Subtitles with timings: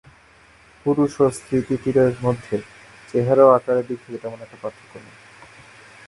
[0.85, 2.55] পুরুষ ও স্ত্রী তিতিরের মধ্যে
[3.09, 5.17] চেহারা ও আকারের দিক থেকে তেমন একটা পার্থক্য নেই।